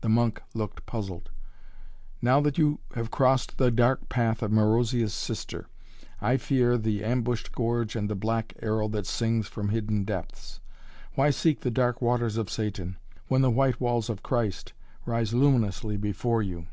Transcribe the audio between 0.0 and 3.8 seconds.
The monk looked puzzled. "Now that you have crossed the